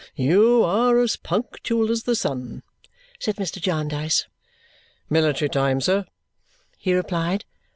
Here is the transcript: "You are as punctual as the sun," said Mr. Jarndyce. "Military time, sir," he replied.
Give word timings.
"You 0.15 0.63
are 0.63 0.97
as 0.99 1.15
punctual 1.15 1.91
as 1.91 2.05
the 2.05 2.15
sun," 2.15 2.63
said 3.19 3.35
Mr. 3.35 3.61
Jarndyce. 3.61 4.25
"Military 5.11 5.47
time, 5.49 5.79
sir," 5.79 6.05
he 6.79 6.95
replied. 6.95 7.45